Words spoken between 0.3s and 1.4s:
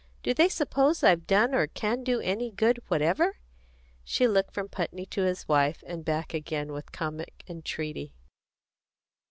they suppose I've